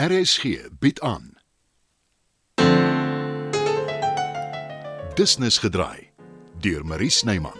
RSG 0.00 0.68
bied 0.80 1.00
aan. 1.00 1.36
Business 5.14 5.58
gedraai 5.58 6.08
deur 6.60 6.86
Marie 6.86 7.10
Snyman. 7.10 7.58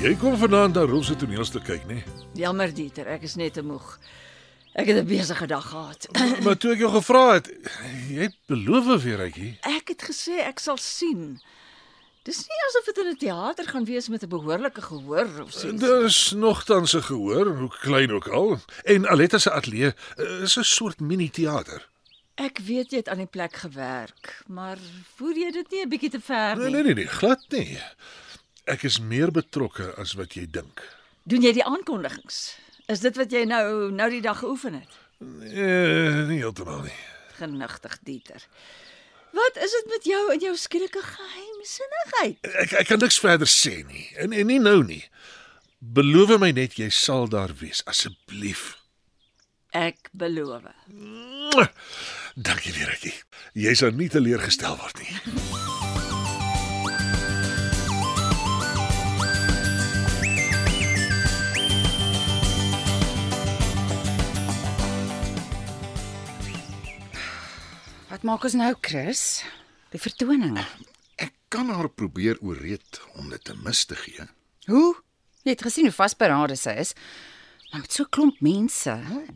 Jy 0.00 0.16
kom 0.16 0.36
vanaand 0.36 0.74
na 0.74 0.88
Rolf 0.88 1.04
se 1.04 1.16
toneelstuk 1.16 1.68
kyk, 1.68 1.84
nê? 1.84 2.00
Jammer 2.32 2.72
Dieter, 2.72 3.12
ek 3.12 3.28
is 3.28 3.36
net 3.36 3.60
te 3.60 3.62
moeg. 3.62 3.98
Ek 4.72 4.86
het 4.86 4.96
'n 5.04 5.06
besige 5.06 5.46
dag 5.46 5.68
gehad. 5.68 6.08
Maar 6.44 6.56
toe 6.56 6.72
ek 6.72 6.78
jou 6.78 6.90
gevra 6.92 7.32
het, 7.32 7.46
jy 8.08 8.22
het 8.28 8.36
beloof 8.46 9.02
weer 9.02 9.18
uitjie. 9.18 9.58
Ek 9.60 9.88
het 9.88 10.02
gesê 10.02 10.40
ek 10.46 10.58
sal 10.58 10.76
sien. 10.76 11.40
Dis 12.22 12.38
nie 12.46 12.60
asof 12.68 12.84
dit 12.86 12.98
in 13.04 13.10
'n 13.10 13.16
teater 13.16 13.68
gaan 13.68 13.84
wees 13.84 14.08
met 14.08 14.22
'n 14.22 14.28
behoorlike 14.28 14.80
gehoor 14.82 15.28
of 15.42 15.52
so. 15.52 15.72
Dis 15.76 16.30
nogtans 16.32 16.94
'n 16.94 17.02
gehoor, 17.02 17.46
hoe 17.56 17.68
klein 17.80 18.10
ook 18.12 18.28
al. 18.28 18.58
En 18.84 19.08
Aletta 19.08 19.38
se 19.38 19.50
ateljee 19.50 19.94
eh, 20.16 20.42
is 20.42 20.56
'n 20.56 20.62
soort 20.64 21.00
mini-teater. 21.00 21.88
Ek 22.34 22.58
weet 22.58 22.90
jy 22.90 22.96
het 22.96 23.08
aan 23.08 23.18
die 23.18 23.26
plek 23.26 23.56
gewerk, 23.56 24.42
maar 24.46 24.78
voer 25.16 25.36
jy 25.36 25.50
dit 25.50 25.70
nie 25.70 25.82
'n 25.84 25.88
bietjie 25.88 26.10
te 26.10 26.20
ver 26.20 26.56
Nee, 26.56 26.64
nie? 26.64 26.72
nee, 26.74 26.82
nee, 26.82 26.94
nee, 26.94 27.06
glad 27.06 27.44
nie. 27.48 27.78
Ek 28.64 28.82
is 28.82 29.00
meer 29.00 29.30
betrokke 29.30 29.94
as 29.96 30.12
wat 30.12 30.32
jy 30.34 30.46
dink. 30.50 30.80
Doen 31.22 31.42
jy 31.42 31.52
die 31.52 31.64
aankondigings? 31.64 32.56
Is 32.90 33.00
dit 33.00 33.16
wat 33.16 33.32
jy 33.32 33.44
nou 33.48 33.90
nou 33.94 34.08
die 34.10 34.22
dag 34.24 34.38
geoefen 34.42 34.74
het? 34.80 35.00
Nee, 35.18 36.24
nie 36.28 36.40
heeltemal 36.42 36.82
nie. 36.82 36.98
Genigtig 37.38 37.98
Dieter. 38.02 38.46
Wat 39.32 39.56
is 39.64 39.70
dit 39.70 39.86
met 39.88 40.04
jou 40.04 40.22
en 40.32 40.38
jou 40.44 40.52
skielike 40.56 41.00
geheimsinnigheid? 41.02 42.38
Ek 42.64 42.74
ek 42.82 42.90
kan 42.90 43.00
niks 43.00 43.20
verder 43.22 43.48
sê 43.48 43.78
nie. 43.88 44.08
En 44.20 44.32
en 44.36 44.50
nie 44.50 44.60
nou 44.60 44.82
nie. 44.84 45.04
Beloof 45.78 46.36
my 46.42 46.52
net 46.54 46.76
jy 46.78 46.90
sal 46.92 47.28
daar 47.32 47.54
wees 47.62 47.80
asseblief. 47.88 48.74
Ek 49.72 50.10
beloof. 50.12 50.68
Dankie 52.36 52.76
Ricky. 52.76 53.14
Jy 53.56 53.74
sal 53.74 53.96
nie 53.96 54.10
teleurgestel 54.12 54.76
word 54.76 55.00
nie. 55.00 55.71
Wat 68.22 68.30
maak 68.30 68.44
ons 68.46 68.54
nou, 68.54 68.68
Chris? 68.78 69.20
Die 69.90 69.98
vertoning. 69.98 70.54
Ek 71.18 71.32
kan 71.50 71.72
haar 71.74 71.88
probeer 71.90 72.38
ooreed 72.38 73.00
om 73.18 73.32
dit 73.32 73.42
te 73.42 73.56
mis 73.64 73.80
te 73.90 73.96
gee. 73.98 74.26
Hoe? 74.68 74.92
Jy 75.42 75.56
het 75.56 75.64
gesien 75.66 75.88
hoe 75.88 75.94
vasberade 75.96 76.54
sy 76.54 76.76
is. 76.84 76.92
Maar 77.72 77.82
met 77.82 77.92
so 77.92 78.04
'n 78.04 78.14
klomp 78.14 78.38
mense. 78.40 78.94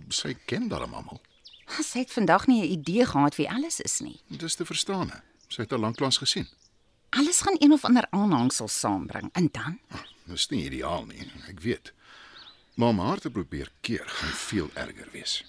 Sy 0.08 0.36
ken 0.46 0.68
darm 0.68 0.94
almal. 0.94 1.18
Sy 1.82 1.98
het 1.98 2.12
vandag 2.12 2.46
nie 2.46 2.62
'n 2.62 2.78
idee 2.78 3.06
gehad 3.06 3.34
wie 3.34 3.50
alles 3.50 3.80
is 3.80 3.98
nie. 4.00 4.20
Dis 4.28 4.54
te 4.54 4.64
verstaan. 4.64 5.10
Sy 5.48 5.62
het 5.62 5.72
al 5.72 5.82
lanklaas 5.82 6.18
gesien. 6.18 6.46
Alles 7.10 7.40
gaan 7.40 7.56
een 7.58 7.72
of 7.72 7.84
ander 7.84 8.06
aanhangsel 8.10 8.68
saambring. 8.68 9.30
En 9.32 9.48
dan? 9.52 9.80
Dis 10.26 10.48
nie 10.48 10.64
ideaal 10.64 11.06
nie, 11.06 11.32
ek 11.48 11.60
weet. 11.60 11.92
Maar 12.74 12.88
om 12.88 12.98
haar 13.00 13.18
te 13.18 13.30
probeer 13.30 13.72
keer 13.80 14.04
gaan 14.06 14.36
veel 14.36 14.70
erger 14.74 15.08
wees. 15.10 15.44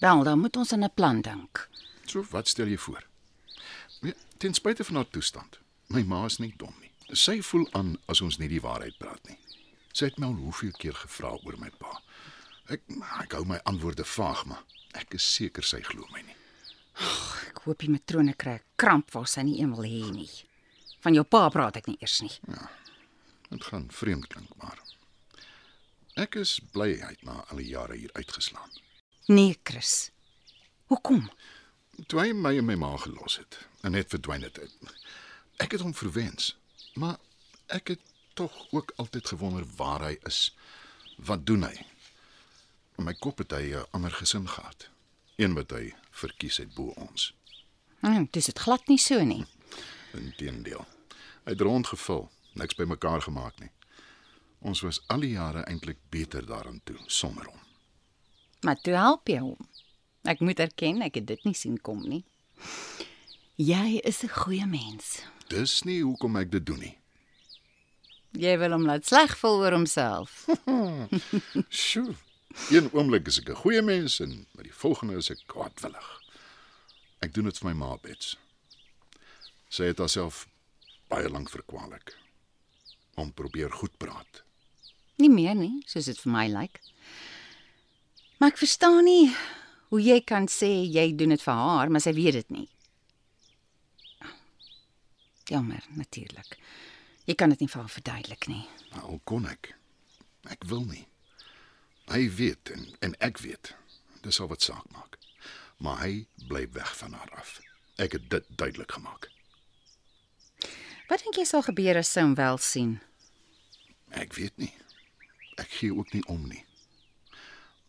Wel, 0.00 0.22
dan 0.22 0.38
moet 0.40 0.56
ons 0.56 0.72
aan 0.72 0.84
'n 0.84 0.94
plan 0.94 1.20
dink. 1.20 1.70
So 2.12 2.24
wat 2.30 2.48
stel 2.48 2.68
jy 2.68 2.76
voor? 2.78 3.06
Ja, 4.04 4.12
ten 4.36 4.54
spyte 4.54 4.84
van 4.84 4.94
haar 5.00 5.08
toestand. 5.08 5.58
My 5.86 6.02
ma 6.04 6.24
is 6.28 6.36
nie 6.42 6.52
dom 6.60 6.74
nie. 6.80 6.90
Sy 7.16 7.38
voel 7.44 7.64
aan 7.78 7.94
as 8.12 8.20
ons 8.24 8.36
nie 8.40 8.50
die 8.52 8.60
waarheid 8.60 8.98
praat 9.00 9.24
nie. 9.30 9.38
Sy 9.96 10.10
het 10.10 10.18
my 10.20 10.28
al 10.28 10.36
hoeveel 10.40 10.74
keer 10.80 10.96
gevra 10.96 11.32
oor 11.38 11.56
my 11.60 11.70
pa. 11.80 11.94
Ek 12.72 12.84
ek 13.22 13.36
hou 13.36 13.44
my 13.48 13.58
antwoorde 13.68 14.04
vaag, 14.04 14.44
maar 14.50 14.60
ek 15.00 15.16
is 15.16 15.24
seker 15.38 15.64
sy 15.64 15.80
glo 15.86 16.04
my 16.12 16.20
nie. 16.26 16.36
Ek 17.48 17.62
hoop 17.64 17.80
die 17.80 17.92
matrone 17.92 18.34
kry 18.36 18.58
'n 18.58 18.64
kramp 18.76 19.12
waar 19.14 19.28
sy 19.28 19.42
nie 19.48 19.60
een 19.60 19.72
wil 19.76 19.88
hê 19.88 20.12
nie. 20.12 20.30
Van 21.00 21.14
jou 21.14 21.24
pa 21.24 21.48
praat 21.48 21.76
ek 21.76 21.86
nie 21.88 21.98
eers 22.00 22.20
nie. 22.20 22.36
Dit 23.50 23.64
gaan 23.64 23.88
vreemd 23.90 24.28
klink, 24.28 24.52
maar 24.56 24.78
ek 26.16 26.36
is 26.36 26.60
bly 26.72 27.00
hy 27.00 27.08
het 27.16 27.24
na 27.24 27.44
al 27.48 27.56
die 27.56 27.72
jare 27.72 27.96
hier 27.96 28.12
uitgeslaan. 28.12 28.70
Nee, 29.28 29.56
Chris. 29.64 30.10
Hoekom? 30.86 31.30
Toe 32.06 32.20
hy 32.20 32.32
my 32.32 32.56
en 32.58 32.64
my 32.64 32.76
ma 32.80 32.96
gelos 32.96 33.36
het 33.36 33.58
en 33.82 33.92
net 33.96 34.08
verdwyn 34.14 34.42
het. 34.46 34.58
Ek 35.60 35.74
het 35.76 35.84
hom 35.84 35.94
verwens, 35.94 36.54
maar 36.94 37.18
ek 37.66 37.94
het 37.94 38.12
tog 38.34 38.54
ook 38.70 38.92
altyd 38.96 39.28
gewonder 39.34 39.66
waar 39.76 40.04
hy 40.08 40.16
is. 40.28 40.54
Wat 41.16 41.46
doen 41.46 41.66
hy? 41.68 41.74
In 42.98 43.04
my 43.04 43.14
kop 43.14 43.38
het 43.44 43.52
hy 43.52 43.74
'n 43.76 43.86
ander 43.90 44.12
gesin 44.12 44.48
gehad. 44.48 44.88
Een 45.36 45.54
wat 45.54 45.70
hy 45.70 45.94
verkies 46.10 46.56
het 46.56 46.74
bo 46.74 46.92
ons. 46.96 47.34
Hm, 48.00 48.24
dis 48.30 48.46
dit 48.46 48.58
glad 48.58 48.86
nie 48.86 48.98
so 48.98 49.24
nie. 49.24 49.44
Inteendeel. 50.12 50.86
Hy 51.44 51.50
het 51.50 51.60
rondgevul, 51.60 52.30
niks 52.52 52.74
bymekaar 52.74 53.22
gemaak 53.22 53.58
nie. 53.60 53.70
Ons 54.58 54.80
was 54.80 55.00
al 55.06 55.20
die 55.20 55.30
jare 55.30 55.64
eintlik 55.66 55.98
beter 56.08 56.46
daaraan 56.46 56.80
toe 56.84 56.96
sonder 57.06 57.46
hom. 57.46 57.60
Maar 58.60 58.80
toe 58.80 58.94
help 58.94 59.28
jy 59.28 59.38
hom. 59.38 59.68
Ek 60.22 60.40
moet 60.40 60.60
erken, 60.62 61.02
ek 61.02 61.14
het 61.18 61.26
dit 61.26 61.44
nie 61.44 61.54
sien 61.54 61.78
kom 61.82 62.02
nie. 62.06 62.22
Jy 63.58 64.00
is 64.04 64.22
'n 64.22 64.28
goeie 64.28 64.66
mens. 64.66 65.22
Dis 65.48 65.82
nie 65.84 66.02
hoekom 66.02 66.36
ek 66.36 66.50
dit 66.50 66.66
doen 66.66 66.78
nie. 66.78 66.96
Jy 68.32 68.56
wil 68.58 68.72
hom 68.72 68.86
laat 68.86 69.04
sleg 69.06 69.36
voel 69.36 69.58
oor 69.60 69.72
homself. 69.72 70.46
Sjoe. 71.68 72.14
Een 72.70 72.88
oomblik 72.92 73.26
is 73.26 73.38
ek 73.38 73.50
'n 73.50 73.60
goeie 73.64 73.82
mens 73.82 74.20
en 74.20 74.46
by 74.54 74.62
die 74.62 74.72
volgende 74.74 75.16
is 75.16 75.30
ek 75.30 75.42
kwaadwillig. 75.46 76.08
Ek 77.20 77.34
doen 77.34 77.44
dit 77.44 77.58
vir 77.58 77.68
my 77.68 77.74
ma 77.74 77.96
Bets. 77.96 78.36
Sy 79.68 79.84
het 79.90 79.98
haarself 79.98 80.46
baie 81.08 81.28
lank 81.28 81.50
verkwalik. 81.50 82.16
Om 83.16 83.32
probeer 83.32 83.70
goed 83.70 83.96
praat. 83.98 84.42
Nie 85.16 85.30
meer 85.30 85.54
nie, 85.54 85.82
soos 85.86 86.04
dit 86.04 86.18
vir 86.18 86.32
my 86.32 86.46
lyk. 86.48 86.80
Maar 88.38 88.50
ek 88.50 88.58
verstaan 88.58 89.04
nie 89.04 89.34
hoe 89.92 90.00
jy 90.00 90.22
kan 90.24 90.46
sê 90.48 90.70
jy 90.88 91.10
doen 91.12 91.34
dit 91.34 91.42
vir 91.44 91.58
haar, 91.58 91.90
maar 91.92 92.00
sy 92.00 92.14
weet 92.16 92.38
dit 92.40 92.54
nie. 92.54 92.68
Jammer, 95.52 95.84
natuurlik. 95.98 96.56
Jy 97.28 97.36
kan 97.36 97.52
dit 97.52 97.60
nie 97.60 97.68
vir 97.68 97.82
haar 97.82 97.92
verduidelik 97.92 98.48
nie. 98.48 98.62
Maar 98.94 99.10
al 99.10 99.20
kon 99.28 99.44
ek. 99.50 99.74
Ek 100.48 100.64
wil 100.70 100.86
nie. 100.88 101.04
Hy 102.08 102.24
weet 102.38 102.72
en 102.72 102.88
en 103.04 103.18
ek 103.20 103.42
weet. 103.44 103.74
Dis 104.24 104.40
al 104.40 104.48
wat 104.48 104.64
saak 104.64 104.88
maak. 104.96 105.20
Maar 105.82 106.00
hy 106.06 106.24
bly 106.48 106.64
weg 106.72 106.96
van 107.02 107.12
haar 107.18 107.36
af. 107.36 107.58
Ek 108.00 108.16
het 108.16 108.30
dit 108.32 108.48
duidelik 108.48 108.96
gemaak. 108.96 109.28
Wat 111.10 111.20
dink 111.20 111.36
jy 111.36 111.44
sal 111.44 111.68
gebeur 111.68 112.00
as 112.00 112.08
sy 112.08 112.24
hom 112.24 112.38
wel 112.40 112.56
sien? 112.56 112.96
Ek 114.08 114.32
weet 114.40 114.56
nie. 114.56 114.72
Ek 115.60 115.68
gee 115.68 115.92
ook 115.92 116.16
nie 116.16 116.24
om 116.32 116.48
nie. 116.48 116.64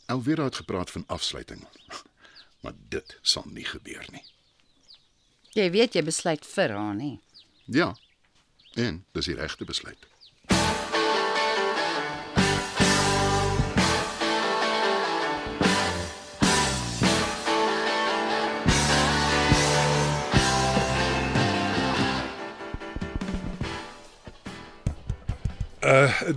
Alweer 0.06 0.44
het 0.44 0.56
gepraat 0.56 0.92
van 0.92 1.04
afsluiting. 1.08 1.68
Maar 2.64 2.74
dit 2.90 3.18
sal 3.22 3.44
nie 3.52 3.66
gebeur 3.66 4.06
nie. 4.12 4.24
Jy 5.52 5.66
weet 5.72 5.94
jy 5.94 6.04
besluit 6.04 6.46
vir 6.48 6.72
haar, 6.72 6.96
nie? 6.96 7.20
Ja. 7.66 7.90
En 8.80 9.04
dis 9.12 9.28
die 9.28 9.36
regte 9.36 9.66
besluit. 9.66 10.08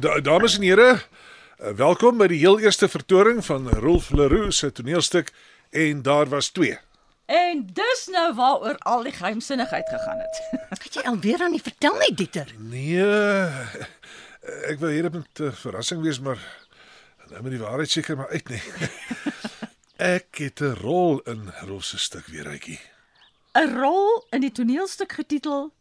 Da 0.01 0.21
dames 0.21 0.57
en 0.57 0.63
here, 0.63 0.93
uh, 0.93 1.16
welkom 1.57 2.19
by 2.21 2.27
die 2.29 2.39
heel 2.39 2.59
eerste 2.61 2.89
vertoning 2.89 3.45
van 3.45 3.69
Rolf 3.81 4.11
Leroux 4.11 4.57
se 4.59 4.73
toneelstuk 4.73 5.33
en 5.71 6.03
daar 6.03 6.29
was 6.29 6.49
2. 6.49 6.79
En 7.27 7.63
dis 7.73 8.03
nou 8.13 8.35
waaroor 8.35 8.79
al 8.79 9.03
die 9.03 9.13
geheimsinnigheid 9.13 9.89
gegaan 9.89 10.19
het. 10.19 10.43
Het 10.85 10.95
jy 10.95 11.07
alweer 11.11 11.43
aan 11.43 11.51
nie 11.51 11.63
vertel 11.63 11.97
nie, 11.99 12.13
Dieter? 12.15 12.53
Nee. 12.59 13.03
Ek 14.71 14.79
wou 14.79 14.93
hier 14.93 15.11
met 15.11 15.41
'n 15.41 15.53
verrassing 15.53 16.03
wees, 16.03 16.21
maar 16.21 16.39
nou 17.31 17.43
moet 17.43 17.57
die 17.57 17.65
waarheid 17.65 17.91
seker 17.91 18.17
maar 18.17 18.31
uit 18.31 18.49
nie. 18.49 18.63
Ek 20.17 20.39
het 20.39 20.61
'n 20.61 20.77
rol 20.83 21.21
in 21.25 21.51
Rolf 21.67 21.85
se 21.85 21.99
stuk 21.99 22.27
weer 22.27 22.47
uitjie. 22.47 22.81
'n 23.59 23.75
Rol 23.81 24.27
in 24.31 24.41
die 24.41 24.53
toneelstuk 24.53 25.13
getitel 25.13 25.73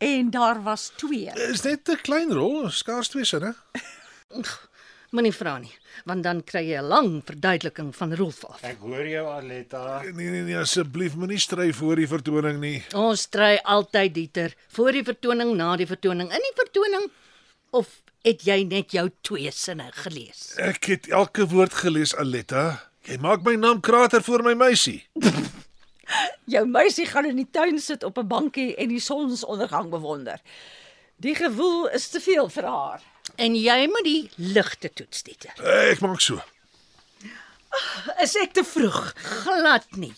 En 0.00 0.30
daar 0.30 0.62
was 0.62 0.92
twee. 0.96 1.30
Is 1.34 1.60
net 1.62 1.88
'n 1.88 2.00
klein 2.02 2.32
rol, 2.32 2.70
skaars 2.70 3.08
twee 3.08 3.24
sinne. 3.24 3.54
Moenie 5.10 5.32
vra 5.34 5.56
nie, 5.58 5.72
want 6.06 6.22
dan 6.22 6.40
kry 6.46 6.60
jy 6.68 6.78
'n 6.78 6.86
lang 6.86 7.08
verduideliking 7.26 7.90
van 7.96 8.14
Rolf 8.14 8.44
af. 8.44 8.60
Ek 8.62 8.78
hoor 8.78 9.06
jou 9.06 9.26
Aletta. 9.26 10.02
Nee 10.02 10.30
nee 10.30 10.42
nee, 10.42 10.56
asseblief 10.56 11.16
moenie 11.16 11.38
stry 11.38 11.72
voor 11.72 11.96
die 11.96 12.06
vertoning 12.06 12.60
nie. 12.60 12.84
Ons 12.94 13.26
stry 13.26 13.58
altyd 13.64 14.14
Dieter, 14.14 14.54
voor 14.68 14.92
die 14.92 15.02
vertoning, 15.02 15.56
na 15.56 15.76
die 15.76 15.86
vertoning, 15.86 16.30
in 16.30 16.46
die 16.46 16.54
vertoning 16.54 17.10
of 17.70 17.88
het 18.22 18.42
jy 18.46 18.62
net 18.68 18.92
jou 18.92 19.08
twee 19.26 19.50
sinne 19.50 19.90
gelees? 20.04 20.54
Ek 20.62 20.84
het 20.84 21.08
elke 21.08 21.46
woord 21.48 21.74
gelees, 21.74 22.14
Aletta. 22.14 22.90
Jy 23.08 23.18
maak 23.18 23.42
my 23.42 23.56
naam 23.56 23.80
krater 23.80 24.22
voor 24.22 24.42
my 24.46 24.54
meisie. 24.54 25.02
Jou 26.54 26.66
meisie 26.66 27.06
gaan 27.06 27.26
in 27.26 27.36
die 27.36 27.50
tuin 27.50 27.78
sit 27.78 28.04
op 28.04 28.18
'n 28.18 28.28
bankie 28.28 28.76
en 28.76 28.88
die 28.88 29.00
sonsondergang 29.00 29.90
bewonder. 29.90 30.38
Die 31.16 31.34
gewoel 31.34 31.88
is 31.88 32.08
te 32.08 32.20
veel 32.20 32.48
vir 32.48 32.64
haar. 32.64 33.02
En 33.40 33.54
jy 33.56 33.86
moet 33.88 34.04
die 34.04 34.30
ligte 34.36 34.90
toets, 34.92 35.22
Dieter. 35.22 35.54
Ek 35.90 36.00
maak 36.04 36.20
so. 36.20 36.40
Is 38.20 38.34
ek 38.40 38.52
te 38.58 38.64
vroeg? 38.66 39.12
Glad 39.44 39.86
nie. 40.00 40.12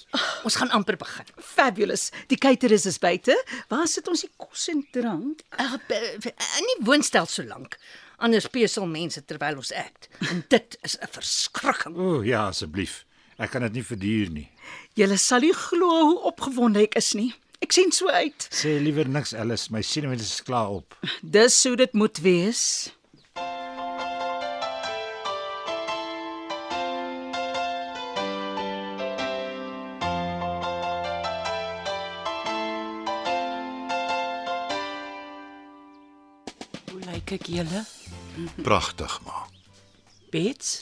Ons 0.47 0.57
gaan 0.59 0.73
amper 0.75 0.97
begin. 1.01 1.29
Fabulous. 1.37 2.09
Die 2.33 2.39
caterers 2.41 2.87
is 2.89 2.99
buite. 3.03 3.37
Waar 3.71 3.87
sit 3.91 4.09
ons 4.09 4.25
die 4.25 4.31
kos 4.41 4.69
en 4.73 4.81
drank? 4.95 5.45
Uh, 5.61 5.77
in 5.93 6.71
die 6.73 6.79
woonstel 6.87 7.29
so 7.31 7.45
lank. 7.47 7.77
Anders 8.23 8.49
pesel 8.51 8.87
mense 8.89 9.21
terwyl 9.27 9.61
ons 9.61 9.73
act. 9.77 10.09
En 10.31 10.45
dit 10.49 10.79
is 10.83 10.97
'n 10.99 11.11
verskrikking. 11.11 11.97
O 11.97 12.19
oh, 12.19 12.27
ja, 12.27 12.49
asseblief. 12.49 13.05
Ek 13.39 13.51
kan 13.51 13.63
dit 13.63 13.73
nie 13.73 13.85
verduur 13.85 14.31
nie. 14.31 14.49
Julle 14.95 15.17
sal 15.19 15.41
nie 15.41 15.55
glo 15.57 15.89
hoe 15.89 16.19
opgewonde 16.31 16.83
ek 16.83 16.95
is 17.01 17.13
nie. 17.19 17.33
Ek 17.63 17.71
sien 17.71 17.93
so 17.95 18.11
uit. 18.11 18.49
Sê 18.51 18.75
liewer 18.83 19.07
niks 19.09 19.33
Alice, 19.39 19.71
my 19.71 19.83
senuwees 19.87 20.25
is 20.25 20.43
klaar 20.43 20.71
op. 20.81 20.97
Dis 21.23 21.61
hoe 21.65 21.77
dit 21.79 21.93
moet 21.95 22.19
wees. 22.25 22.91
Hoe 36.91 37.01
lyk 37.07 37.37
ek 37.39 37.47
julle? 37.47 37.85
Pragtig, 38.67 39.15
ma. 39.27 39.45
Bets? 40.35 40.81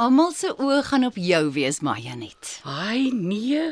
Almal 0.00 0.34
se 0.36 0.52
oë 0.60 0.82
gaan 0.90 1.08
op 1.08 1.16
jou 1.16 1.42
wees, 1.56 1.80
Majanet. 1.80 2.58
Ai 2.68 3.08
nee. 3.16 3.64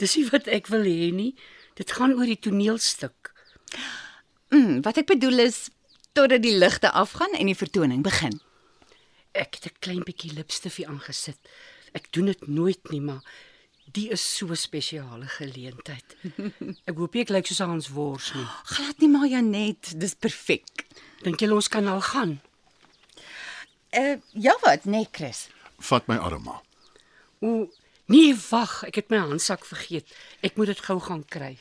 Dis 0.00 0.16
nie 0.18 0.26
wat 0.32 0.48
ek 0.52 0.72
wil 0.72 0.88
hê 0.88 1.12
nie. 1.14 1.34
Dit 1.76 1.92
gaan 1.92 2.14
oor 2.16 2.28
die 2.28 2.38
toneelstuk. 2.40 3.32
Mm, 4.54 4.80
wat 4.86 4.96
ek 5.02 5.10
bedoel 5.10 5.44
is 5.44 5.66
totdat 6.16 6.42
die 6.42 6.56
ligte 6.56 6.90
afgaan 6.96 7.34
en 7.36 7.50
die 7.50 7.58
vertoning 7.58 8.02
begin. 8.06 8.38
Ek 9.36 9.58
het 9.58 9.66
'n 9.68 9.76
klein 9.84 10.04
bietjie 10.04 10.32
lipstifie 10.32 10.88
aangesit. 10.88 11.38
Ek 11.92 12.08
doen 12.12 12.26
dit 12.32 12.46
nooit 12.48 12.90
nie, 12.90 13.00
maar 13.00 13.20
die 13.92 14.08
is 14.10 14.36
so 14.36 14.46
'n 14.46 14.56
spesiale 14.56 15.26
geleentheid. 15.26 16.16
Ek 16.88 16.96
hoop 16.96 17.14
ek 17.14 17.28
lyk 17.28 17.46
soos 17.46 17.58
Hans 17.58 17.88
Wors 17.88 18.32
nie. 18.34 18.46
Glad 18.64 18.98
nie 18.98 19.08
Majanet, 19.08 20.00
dis 20.00 20.14
perfek. 20.14 20.86
Dink 21.22 21.40
jy 21.40 21.50
ons 21.50 21.68
kan 21.68 21.86
al 21.86 22.00
gaan? 22.00 22.40
Uh 23.92 24.16
ja 24.32 24.56
wat, 24.62 24.84
nee 24.84 25.08
Chris. 25.12 25.48
Vat 25.78 26.08
my 26.08 26.16
arm, 26.16 26.42
ma. 26.42 26.62
O, 27.40 27.68
nee, 28.06 28.34
wag, 28.50 28.82
ek 28.86 28.94
het 28.94 29.10
my 29.10 29.18
handsak 29.18 29.64
vergeet. 29.64 30.10
Ek 30.40 30.56
moet 30.56 30.66
dit 30.66 30.80
gou 30.88 30.98
gaan 31.00 31.24
kry. 31.24 31.56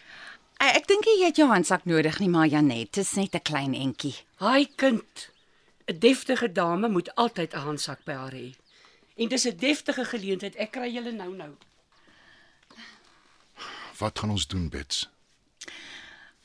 Uh, 0.62 0.72
ek 0.72 0.88
dink 0.88 1.06
jy 1.06 1.26
het 1.26 1.38
jou 1.38 1.48
handsak 1.52 1.86
nodig 1.86 2.20
nie, 2.20 2.30
Majanet. 2.30 2.94
Dis 2.94 3.16
net 3.16 3.36
'n 3.36 3.44
klein 3.44 3.74
entjie. 3.74 4.16
Haai 4.40 4.68
kind. 4.76 5.30
'n 5.88 6.00
Deftige 6.00 6.52
dame 6.52 6.88
moet 6.90 7.16
altyd 7.16 7.54
'n 7.54 7.66
handsak 7.68 8.06
by 8.06 8.14
haar 8.14 8.34
hê. 8.34 8.56
En 9.16 9.28
dis 9.28 9.46
'n 9.46 9.58
deftige 9.58 10.06
geleentheid. 10.06 10.56
Ek 10.56 10.72
kry 10.72 10.90
julle 10.94 11.12
nou-nou. 11.12 11.54
Wat 13.98 14.20
gaan 14.20 14.30
ons 14.30 14.48
doen, 14.48 14.70
Bets? 14.70 15.10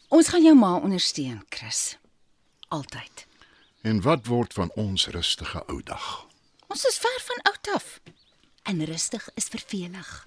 Ons 0.08 0.29
gaan 0.29 0.43
jou 0.43 0.55
ma 0.55 0.76
ondersteun, 0.76 1.44
Chris. 1.49 1.99
Altyd. 2.69 3.26
En 3.82 4.00
wat 4.00 4.26
word 4.26 4.52
van 4.52 4.70
ons 4.75 5.06
rustige 5.06 5.62
ou 5.67 5.82
dag? 5.82 6.26
Ons 6.67 6.85
is 6.85 6.99
ver 6.99 7.20
van 7.25 7.43
oud 7.43 7.69
af. 7.75 8.00
En 8.70 8.84
rustig 8.84 9.28
is 9.34 9.49
vervelig. 9.50 10.26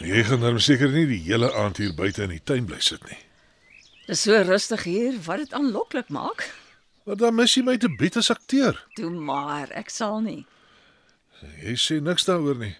Jy 0.00 0.22
gaan 0.24 0.40
dan 0.40 0.60
seker 0.60 0.88
nie 0.88 1.04
die 1.04 1.20
hele 1.26 1.52
aand 1.52 1.76
hier 1.76 1.92
buite 1.92 2.24
in 2.24 2.32
die 2.32 2.40
tuin 2.40 2.64
bly 2.64 2.80
sit 2.80 3.04
nie. 3.10 3.18
Dis 4.06 4.24
so 4.24 4.40
rustig 4.40 4.86
hier 4.88 5.20
wat 5.28 5.44
dit 5.44 5.52
aanloklik 5.52 6.08
maak. 6.08 6.48
Maar 7.04 7.20
dan 7.26 7.36
mis 7.36 7.58
jy 7.58 7.66
my 7.66 7.76
te 7.76 7.92
bied 7.92 8.16
as 8.16 8.32
akteur. 8.32 8.80
Toe 8.96 9.12
maar, 9.12 9.68
ek 9.76 9.92
sal 9.92 10.22
nie. 10.24 10.46
Jy 11.60 11.76
sê 11.76 12.00
niks 12.00 12.24
daaroor 12.24 12.56
nie. 12.64 12.72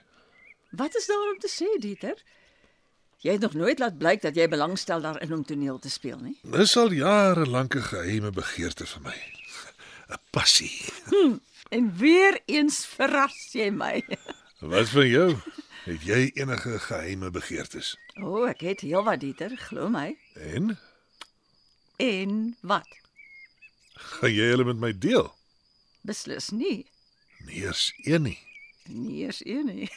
Wat 0.70 0.96
is 0.96 1.06
daar 1.06 1.30
om 1.32 1.38
te 1.38 1.48
sê, 1.50 1.78
Dieter? 1.80 2.22
Jy 3.24 3.32
het 3.32 3.40
nog 3.40 3.54
nooit 3.54 3.78
laat 3.78 3.98
blyk 3.98 4.22
dat 4.22 4.34
jy 4.36 4.48
belangstel 4.48 5.00
daarin 5.00 5.32
om 5.32 5.44
toneel 5.44 5.78
te 5.78 5.90
speel 5.90 6.18
nie. 6.18 6.36
Dis 6.42 6.76
al 6.76 6.92
jare 6.92 7.46
lank 7.46 7.74
'n 7.74 7.82
geheime 7.82 8.30
begeerte 8.30 8.86
vir 8.86 9.02
my. 9.02 9.16
'n 10.12 10.18
Passie. 10.30 10.80
En 11.68 11.96
weer 11.96 12.40
eens 12.46 12.86
verras 12.86 13.52
jy 13.52 13.70
my. 13.70 14.04
Wat 14.60 14.88
van 14.88 15.08
jou? 15.08 15.36
Het 15.84 16.02
jy 16.02 16.30
enige 16.34 16.78
geheime 16.78 17.30
begeertes? 17.30 17.96
O, 18.22 18.42
oh, 18.42 18.48
ek 18.48 18.60
het 18.60 18.80
heelwat 18.80 19.20
Dieter, 19.20 19.56
glo 19.56 19.88
my. 19.88 20.16
En 20.34 20.78
En 21.96 22.56
wat? 22.60 22.86
gaan 23.96 24.32
jy 24.32 24.44
hulle 24.52 24.64
met 24.64 24.76
my 24.76 24.92
deel? 24.98 25.34
Beslis 26.00 26.50
nie. 26.50 26.86
Nee, 27.46 27.62
eers 27.64 27.92
een 28.04 28.22
nie. 28.22 28.38
Nie 28.88 29.22
eers 29.24 29.40
een 29.44 29.64
nie. 29.66 29.90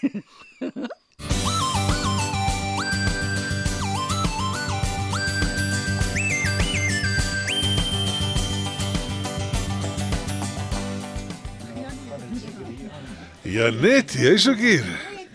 Ja 13.49 13.69
net, 13.73 14.13
jy's 14.19 14.45
ook 14.49 14.59
hier. 14.61 14.85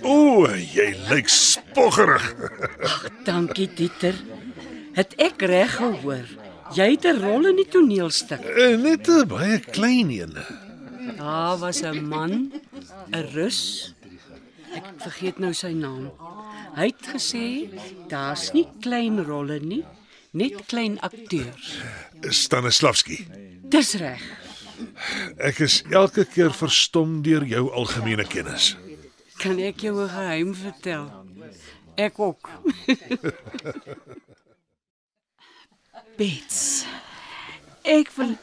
O, 0.04 0.44
jy 0.52 0.90
lyk 1.08 1.30
spoggerig. 1.32 2.24
Dankie 3.26 3.68
Dieter. 3.75 4.16
Het 4.94 5.14
ek 5.25 5.42
reg 5.50 5.73
gehoor? 5.80 6.26
Jy 6.76 6.87
het 6.94 7.04
'n 7.08 7.18
rol 7.23 7.46
in 7.50 7.56
die 7.56 7.68
toneelstuk. 7.68 8.40
Eh, 8.44 8.76
Net 8.78 9.08
'n 9.08 9.26
baie 9.28 9.58
klein 9.58 10.11
een. 10.11 10.34
Daar 11.18 11.56
was 11.58 11.82
'n 11.82 12.04
man, 12.06 12.52
'n 13.12 13.26
Rus. 13.34 13.94
Ek 14.75 14.84
vergeet 14.99 15.38
nou 15.38 15.52
sy 15.52 15.73
naam. 15.73 16.11
Hy 16.75 16.87
het 16.90 17.06
gesê 17.06 17.70
daar's 18.11 18.52
nie 18.52 18.66
klein 18.82 19.23
rolle 19.25 19.61
nie, 19.61 19.84
net 20.32 20.66
klein 20.66 20.99
akteurs. 21.00 21.78
Stanislavski. 22.28 23.26
Dis 23.70 23.94
reg. 23.94 24.23
Ek 25.38 25.61
is 25.62 25.82
elke 25.90 26.25
keer 26.25 26.52
verstom 26.52 27.23
deur 27.23 27.46
jou 27.46 27.70
algemene 27.70 28.26
kennis. 28.26 28.76
Kan 29.38 29.58
ek 29.58 29.87
jou 29.87 30.02
'n 30.02 30.08
geheim 30.08 30.54
vertel? 30.54 31.06
Ek 31.96 32.18
ook. 32.18 32.50
Bets. 36.18 36.84
Ek 37.82 38.11
wil 38.16 38.37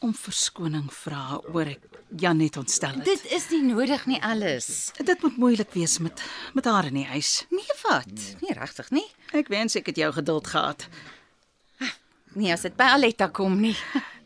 om 0.00 0.14
verskoning 0.16 0.88
vra 0.92 1.40
oor 1.52 1.68
ek 1.68 1.86
Janet 2.18 2.56
ontstel 2.58 2.96
het. 2.98 3.04
Dit 3.06 3.26
is 3.36 3.46
nie 3.52 3.62
nodig 3.68 4.06
nie 4.10 4.18
alles. 4.24 4.90
dit 4.96 5.22
moet 5.22 5.36
moeilik 5.36 5.70
wees 5.76 5.98
met 5.98 6.22
met 6.56 6.64
haar 6.64 6.88
in 6.88 6.98
die 6.98 7.06
huis. 7.06 7.44
Nee 7.50 7.76
wat? 7.84 8.14
Nee 8.40 8.56
regtig 8.56 8.90
nie. 8.90 9.06
Ek 9.36 9.48
wens 9.52 9.76
ek 9.78 9.92
het 9.92 10.00
jou 10.00 10.12
geduld 10.12 10.46
gehad. 10.46 10.88
Nee, 12.32 12.52
as 12.54 12.62
dit 12.62 12.76
by 12.78 12.92
Aletta 12.94 13.26
kom 13.28 13.58
nie. 13.60 13.76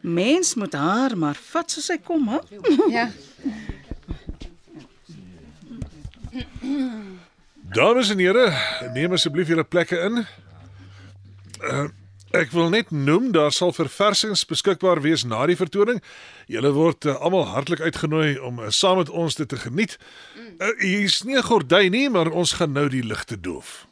Mens 0.04 0.54
moet 0.60 0.74
haar 0.76 1.16
maar 1.16 1.38
vat 1.40 1.70
soos 1.72 1.88
sy 1.88 1.96
kom, 2.04 2.28
hè? 2.28 2.40
Ja. 2.92 3.08
Dames 7.74 8.10
en 8.12 8.20
here, 8.20 8.50
neem 8.92 9.14
asseblief 9.16 9.48
julle 9.48 9.64
plekke 9.64 9.96
in. 10.08 10.24
Uh, 11.64 11.86
ek 12.34 12.50
wil 12.50 12.70
net 12.72 12.90
noem 12.90 13.30
daar 13.34 13.52
sal 13.54 13.70
verversings 13.74 14.42
beskikbaar 14.50 15.00
wees 15.04 15.22
na 15.24 15.44
die 15.46 15.58
vertoning. 15.58 16.00
Julle 16.50 16.72
word 16.74 17.06
uh, 17.06 17.14
almal 17.22 17.46
hartlik 17.52 17.82
uitgenooi 17.84 18.38
om 18.42 18.58
uh, 18.58 18.70
saam 18.74 18.98
met 18.98 19.10
ons 19.10 19.36
dit 19.38 19.48
te 19.48 19.58
geniet. 19.60 19.96
Uh, 20.58 20.72
Hier's 20.82 21.22
nie 21.24 21.38
'n 21.38 21.46
gordyn 21.46 21.92
nie, 21.94 22.08
maar 22.10 22.30
ons 22.30 22.56
gaan 22.58 22.72
nou 22.72 22.88
die 22.88 23.04
ligte 23.06 23.38
doof. 23.40 23.86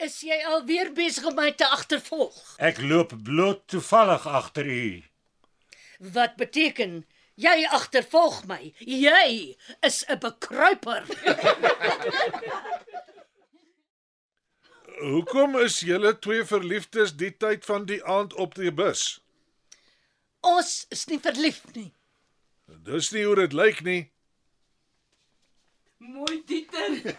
Is 0.00 0.20
jy 0.24 0.40
alweer 0.48 0.92
besig 0.92 1.24
om 1.24 1.34
my 1.34 1.52
te 1.52 1.68
agtervolg? 1.68 2.36
Ek 2.58 2.80
loop 2.80 3.12
bloot 3.24 3.66
toevallig 3.68 4.26
agter 4.26 4.66
u. 4.66 5.02
Wat 6.00 6.36
beteken 6.36 7.04
jy 7.36 7.66
agtervolg 7.68 8.44
my? 8.48 8.72
Jy 8.78 9.56
is 9.80 10.04
'n 10.08 10.18
bekruiper. 10.20 11.04
Hoekom 15.00 15.56
is 15.58 15.80
julle 15.80 16.18
twee 16.18 16.44
verliefdes 16.44 17.14
die 17.16 17.36
tyd 17.36 17.64
van 17.64 17.86
die 17.88 18.04
aand 18.04 18.34
op 18.34 18.54
die 18.54 18.72
bus? 18.72 19.20
Ons 20.44 20.84
is 20.92 21.06
nie 21.08 21.20
verlief 21.20 21.62
nie. 21.74 21.92
Dis 22.84 23.10
nie 23.12 23.24
hoe 23.24 23.36
dit 23.40 23.52
lyk 23.56 23.80
nie. 23.86 24.02
Mooi 26.00 26.42
Dieter. 26.48 27.00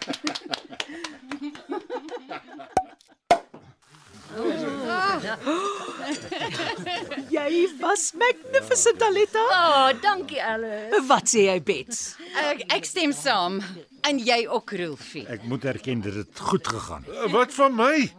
Jy 7.32 7.66
was 7.80 8.12
magnificent, 8.16 9.02
Aletta. 9.02 9.42
Oh, 9.50 9.92
dankie 10.02 10.40
Alice. 10.42 11.02
Wat 11.08 11.28
sê 11.28 11.46
jy, 11.50 11.58
Bets? 11.66 12.00
Ek, 12.40 12.64
ek 12.78 12.88
stem 12.88 13.12
saam. 13.16 13.60
En 14.02 14.18
jy 14.18 14.46
ook, 14.50 14.70
Rolfie. 14.74 15.22
Ek 15.30 15.42
moet 15.46 15.64
erken 15.64 16.00
dit 16.02 16.38
goed 16.38 16.66
gegaan 16.68 17.04
het. 17.06 17.14
Uh, 17.14 17.32
Wat 17.32 17.52
van 17.54 17.74
my? 17.78 18.10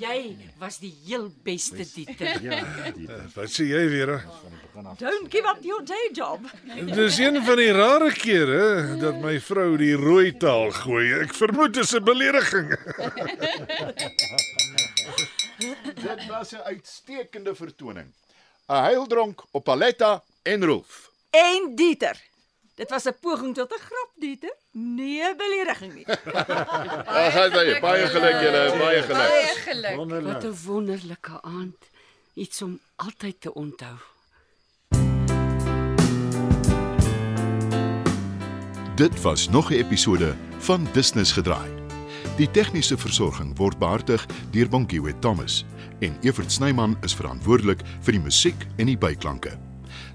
Jy 0.00 0.36
was 0.58 0.78
die 0.80 0.94
heel 1.06 1.28
beste 1.44 1.84
Dieter. 1.94 2.38
Ja, 2.42 2.62
dit 2.96 3.34
Wat 3.34 3.52
sê 3.52 3.66
jy 3.68 3.82
weer? 3.92 4.14
Don't 4.98 5.28
give 5.32 5.44
up 5.50 5.60
your 5.66 5.84
day 5.84 6.08
job. 6.16 6.40
Dis 6.94 7.18
een 7.18 7.42
van 7.44 7.56
die 7.60 7.72
rare 7.76 8.12
kere 8.14 8.96
dat 9.00 9.20
my 9.20 9.36
vrou 9.40 9.76
die 9.76 9.94
rooi 9.98 10.32
taal 10.40 10.70
gooi. 10.70 11.12
Ek 11.20 11.34
vermoed 11.34 11.74
dit 11.74 11.84
is 11.84 11.92
'n 11.98 12.04
belediging. 12.04 12.72
Dit 15.98 16.26
was 16.30 16.52
'n 16.54 16.62
uitstekende 16.64 17.54
vertoning. 17.54 18.14
'n 18.66 18.82
Heildronk 18.82 19.44
op 19.50 19.64
Paletta 19.64 20.22
en 20.42 20.64
Rolf. 20.64 21.10
En 21.30 21.72
Dieter. 21.74 22.27
Dit 22.78 22.90
was 22.90 23.04
'n 23.04 23.16
poging 23.20 23.54
tot 23.54 23.70
'n 23.72 23.80
grap, 23.88 24.10
Dieter. 24.14 24.54
Nee, 24.70 25.36
belediging 25.36 25.94
nie. 25.94 26.06
Ag, 27.26 27.50
baie, 27.50 27.80
baie 27.80 28.06
geluk 28.06 28.38
julle, 28.44 28.62
baie 28.78 29.02
geluk. 29.02 29.28
Baie 29.28 29.54
geluk. 29.66 29.82
Wat 29.82 29.96
wonderlik. 29.96 30.42
'n 30.42 30.56
wonderlike 30.66 31.42
aand. 31.42 31.76
Iets 32.34 32.62
om 32.62 32.80
altyd 32.96 33.40
te 33.40 33.54
onthou. 33.54 33.96
Dit 38.94 39.20
was 39.20 39.48
nog 39.48 39.70
'n 39.70 39.74
episode 39.74 40.34
van 40.58 40.88
Business 40.92 41.32
gedraai. 41.32 41.70
Die 42.36 42.50
tegniese 42.50 42.98
versorging 42.98 43.56
word 43.56 43.78
behartig 43.78 44.26
deur 44.50 44.68
Bonnie 44.68 45.18
Thomas 45.18 45.64
en 45.98 46.16
Evert 46.20 46.52
Snyman 46.52 46.96
is 47.00 47.14
verantwoordelik 47.14 47.80
vir 48.00 48.12
die 48.12 48.22
musiek 48.22 48.66
en 48.76 48.86
die 48.86 48.98
byklanke. 48.98 49.58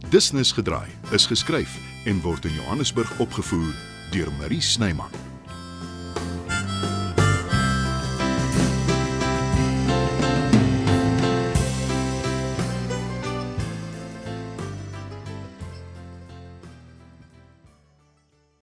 Business 0.09 0.51
gedraai 0.51 0.89
is 1.11 1.25
geskryf 1.25 1.92
en 2.03 2.21
word 2.21 2.45
in 2.45 2.53
Johannesburg 2.53 3.19
opgevoer 3.19 3.73
deur 4.11 4.31
Marie 4.39 4.61
Snyman. 4.61 5.32